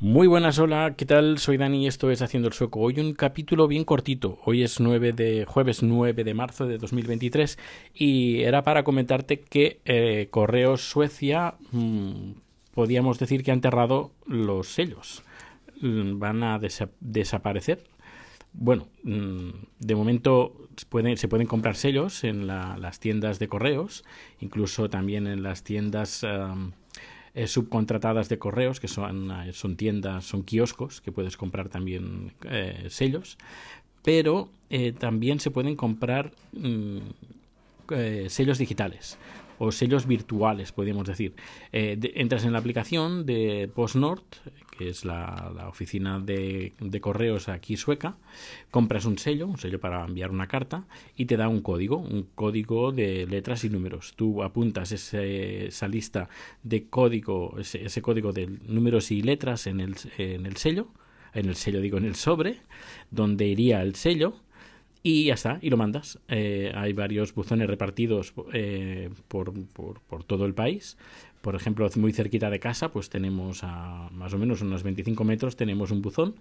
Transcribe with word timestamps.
Muy 0.00 0.28
buenas, 0.28 0.60
hola, 0.60 0.94
¿qué 0.96 1.06
tal? 1.06 1.38
Soy 1.38 1.56
Dani 1.56 1.82
y 1.82 1.88
esto 1.88 2.08
es 2.12 2.22
Haciendo 2.22 2.46
el 2.46 2.54
Sueco. 2.54 2.78
Hoy 2.78 3.00
un 3.00 3.14
capítulo 3.14 3.66
bien 3.66 3.82
cortito. 3.82 4.38
Hoy 4.44 4.62
es 4.62 4.78
9 4.78 5.12
de 5.12 5.44
jueves 5.44 5.82
9 5.82 6.22
de 6.22 6.34
marzo 6.34 6.68
de 6.68 6.78
2023 6.78 7.58
y 7.94 8.42
era 8.42 8.62
para 8.62 8.84
comentarte 8.84 9.40
que 9.40 9.80
eh, 9.84 10.28
Correos 10.30 10.88
Suecia 10.88 11.56
mmm, 11.72 12.30
podíamos 12.74 13.18
decir 13.18 13.42
que 13.42 13.50
ha 13.50 13.54
enterrado 13.54 14.12
los 14.24 14.68
sellos. 14.68 15.24
Mm, 15.80 16.20
van 16.20 16.44
a 16.44 16.60
desa 16.60 16.90
desaparecer. 17.00 17.82
Bueno, 18.52 18.86
mmm, 19.02 19.50
de 19.80 19.94
momento 19.96 20.68
se 20.76 20.86
pueden, 20.86 21.48
comprar 21.48 21.74
sellos 21.74 22.22
en 22.22 22.46
la, 22.46 22.78
las 22.78 23.00
tiendas 23.00 23.40
de 23.40 23.48
correos, 23.48 24.04
incluso 24.38 24.88
también 24.88 25.26
en 25.26 25.42
las 25.42 25.64
tiendas 25.64 26.24
eh, 27.34 27.46
subcontratadas 27.46 28.28
de 28.28 28.38
correos, 28.38 28.80
que 28.80 28.88
son, 28.88 29.30
eh, 29.30 29.52
son 29.52 29.76
tiendas, 29.76 30.24
son 30.24 30.42
kioscos, 30.42 31.00
que 31.00 31.12
puedes 31.12 31.36
comprar 31.36 31.68
también 31.68 32.32
eh, 32.44 32.86
sellos, 32.88 33.38
pero 34.02 34.50
eh, 34.70 34.92
también 34.92 35.40
se 35.40 35.50
pueden 35.50 35.76
comprar 35.76 36.32
mmm, 36.52 36.98
sellos 38.28 38.58
digitales 38.58 39.18
o 39.58 39.72
sellos 39.72 40.06
virtuales, 40.06 40.72
podríamos 40.72 41.06
decir. 41.06 41.34
Eh, 41.72 41.98
entras 42.14 42.44
en 42.44 42.52
la 42.52 42.58
aplicación 42.58 43.26
de 43.26 43.70
PostNord, 43.74 44.22
que 44.76 44.88
es 44.88 45.04
la, 45.04 45.66
oficina 45.68 46.20
de, 46.20 46.72
de, 46.78 47.00
correos 47.00 47.48
aquí 47.48 47.76
sueca, 47.76 48.16
compras 48.70 49.04
un 49.04 49.18
sello, 49.18 49.46
un 49.46 49.58
sello 49.58 49.80
para 49.80 50.04
enviar 50.04 50.30
una 50.30 50.46
carta, 50.46 50.84
y 51.16 51.24
te 51.24 51.36
da 51.36 51.48
un 51.48 51.62
código, 51.62 51.96
un 51.96 52.28
código 52.34 52.92
de 52.92 53.26
letras 53.26 53.64
y 53.64 53.70
números. 53.70 54.14
Tú 54.16 54.42
apuntas 54.42 54.92
ese, 54.92 55.66
esa 55.66 55.88
lista 55.88 56.28
de 56.62 56.86
código, 56.88 57.56
ese, 57.58 57.84
ese, 57.84 58.02
código 58.02 58.32
de 58.32 58.46
números 58.66 59.10
y 59.10 59.22
letras 59.22 59.66
en 59.66 59.80
el, 59.80 59.96
en 60.16 60.46
el 60.46 60.56
sello, 60.56 60.88
en 61.34 61.48
el 61.48 61.56
sello 61.56 61.80
digo, 61.80 61.98
en 61.98 62.04
el 62.04 62.14
sobre, 62.14 62.60
donde 63.10 63.46
iría 63.46 63.82
el 63.82 63.94
sello, 63.94 64.36
y 65.02 65.24
ya 65.24 65.34
está, 65.34 65.58
y 65.62 65.70
lo 65.70 65.76
mandas. 65.76 66.18
Eh, 66.28 66.72
hay 66.74 66.92
varios 66.92 67.34
buzones 67.34 67.68
repartidos 67.68 68.32
eh, 68.52 69.10
por, 69.28 69.52
por, 69.72 70.24
todo 70.24 70.44
el 70.44 70.54
país. 70.54 70.96
Por 71.40 71.54
ejemplo, 71.54 71.88
muy 71.96 72.12
cerquita 72.12 72.50
de 72.50 72.58
casa, 72.58 72.90
pues 72.90 73.08
tenemos 73.08 73.60
a 73.62 74.10
más 74.12 74.34
o 74.34 74.38
menos 74.38 74.60
unos 74.60 74.82
25 74.82 75.24
metros, 75.24 75.56
tenemos 75.56 75.90
un 75.90 76.02
buzón. 76.02 76.34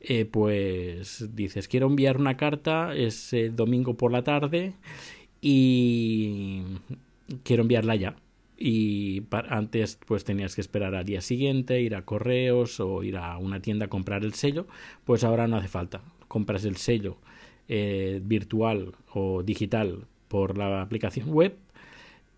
Eh, 0.00 0.24
pues 0.24 1.34
dices, 1.34 1.68
quiero 1.68 1.86
enviar 1.86 2.16
una 2.16 2.36
carta, 2.36 2.94
es 2.94 3.34
domingo 3.52 3.94
por 3.94 4.10
la 4.10 4.24
tarde 4.24 4.72
y 5.40 6.62
quiero 7.44 7.62
enviarla 7.62 7.94
ya. 7.94 8.16
Y 8.58 9.24
antes 9.48 9.98
pues 10.06 10.24
tenías 10.24 10.54
que 10.54 10.60
esperar 10.60 10.94
al 10.94 11.04
día 11.04 11.20
siguiente, 11.20 11.80
ir 11.82 11.94
a 11.94 12.04
correos 12.04 12.80
o 12.80 13.02
ir 13.02 13.16
a 13.16 13.36
una 13.38 13.60
tienda 13.60 13.86
a 13.86 13.88
comprar 13.88 14.24
el 14.24 14.34
sello, 14.34 14.66
pues 15.04 15.24
ahora 15.24 15.46
no 15.46 15.56
hace 15.56 15.68
falta. 15.68 16.00
Compras 16.26 16.64
el 16.64 16.76
sello 16.76 17.18
eh, 17.68 18.20
virtual 18.22 18.94
o 19.12 19.42
digital 19.42 20.06
por 20.28 20.56
la 20.56 20.82
aplicación 20.82 21.28
web 21.30 21.56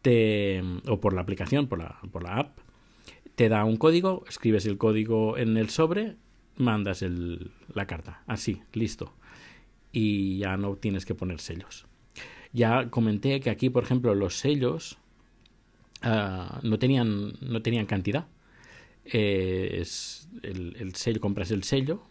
te, 0.04 0.62
o 0.86 1.00
por 1.00 1.14
la 1.14 1.22
aplicación, 1.22 1.66
por 1.66 1.78
la, 1.78 1.98
por 2.12 2.22
la 2.22 2.36
app, 2.36 2.58
te 3.36 3.48
da 3.48 3.64
un 3.64 3.76
código, 3.76 4.24
escribes 4.28 4.66
el 4.66 4.76
código 4.76 5.38
en 5.38 5.56
el 5.56 5.70
sobre, 5.70 6.16
mandas 6.56 7.00
el, 7.00 7.50
la 7.72 7.86
carta. 7.86 8.22
Así, 8.26 8.60
listo. 8.74 9.14
Y 9.92 10.38
ya 10.38 10.58
no 10.58 10.76
tienes 10.76 11.06
que 11.06 11.14
poner 11.14 11.40
sellos. 11.40 11.86
Ya 12.52 12.90
comenté 12.90 13.40
que 13.40 13.48
aquí, 13.48 13.70
por 13.70 13.82
ejemplo, 13.82 14.14
los 14.14 14.36
sellos 14.36 14.98
uh, 16.04 16.58
no, 16.62 16.78
tenían, 16.78 17.32
no 17.40 17.62
tenían 17.62 17.86
cantidad. 17.86 18.26
Eh, 19.06 19.78
es 19.80 20.28
el, 20.42 20.76
el 20.78 20.94
sello, 20.94 21.20
compras 21.20 21.50
el 21.50 21.62
sello, 21.62 22.02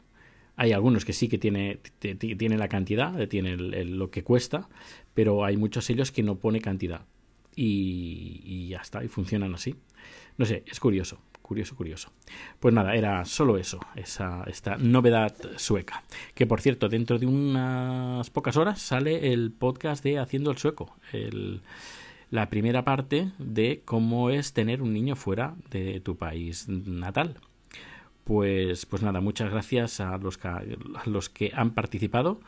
hay 0.55 0.71
algunos 0.71 1.05
que 1.05 1.13
sí 1.13 1.27
que 1.27 1.37
tiene, 1.37 1.79
tiene 1.99 2.57
la 2.57 2.67
cantidad, 2.67 3.27
tiene 3.27 3.53
el, 3.53 3.73
el, 3.73 3.97
lo 3.97 4.11
que 4.11 4.23
cuesta, 4.23 4.69
pero 5.13 5.45
hay 5.45 5.57
muchos 5.57 5.85
sellos 5.85 6.11
que 6.11 6.23
no 6.23 6.35
pone 6.35 6.61
cantidad. 6.61 7.05
Y, 7.55 8.41
y, 8.43 8.67
ya 8.69 8.79
está, 8.79 9.03
y 9.03 9.07
funcionan 9.07 9.53
así. 9.53 9.75
No 10.37 10.45
sé, 10.45 10.63
es 10.65 10.79
curioso, 10.79 11.19
curioso, 11.41 11.75
curioso. 11.75 12.11
Pues 12.59 12.73
nada, 12.73 12.95
era 12.95 13.25
solo 13.25 13.57
eso, 13.57 13.79
esa, 13.95 14.43
esta 14.47 14.77
novedad 14.77 15.35
sueca. 15.57 16.03
Que 16.33 16.47
por 16.47 16.61
cierto, 16.61 16.89
dentro 16.89 17.19
de 17.19 17.25
unas 17.25 18.29
pocas 18.29 18.57
horas 18.57 18.81
sale 18.81 19.33
el 19.33 19.51
podcast 19.51 20.03
de 20.03 20.19
Haciendo 20.19 20.51
el 20.51 20.57
Sueco. 20.57 20.95
El, 21.11 21.61
la 22.31 22.49
primera 22.49 22.83
parte 22.83 23.31
de 23.37 23.81
cómo 23.85 24.29
es 24.31 24.53
tener 24.53 24.81
un 24.81 24.93
niño 24.93 25.15
fuera 25.15 25.55
de 25.69 25.99
tu 25.99 26.15
país 26.15 26.67
natal 26.67 27.37
pues, 28.23 28.85
pues 28.85 29.01
nada, 29.01 29.21
muchas 29.21 29.51
gracias 29.51 29.99
a 29.99 30.17
los, 30.17 30.37
que, 30.37 30.47
a 30.47 30.63
los 31.05 31.29
que 31.29 31.51
han 31.53 31.71
participado 31.71 32.39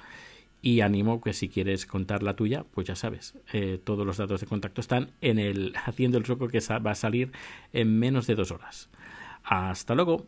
y 0.62 0.82
animo 0.82 1.22
que 1.22 1.34
si 1.34 1.48
quieres 1.48 1.86
contar 1.86 2.24
la 2.24 2.36
tuya, 2.36 2.66
pues 2.72 2.88
ya 2.88 2.96
sabes, 2.96 3.36
eh, 3.54 3.80
todos 3.84 4.06
los 4.06 4.18
datos 4.18 4.42
de 4.42 4.48
contacto 4.48 4.82
están 4.82 5.12
en 5.22 5.38
el 5.38 5.76
haciendo 5.86 6.18
el 6.18 6.26
sueco 6.26 6.48
que 6.48 6.60
va 6.60 6.92
a 6.92 6.96
salir 6.96 7.32
en 7.72 8.00
menos 8.00 8.26
de 8.26 8.36
dos 8.36 8.52
horas. 8.52 8.90
Hasta 9.44 9.94
luego. 9.94 10.26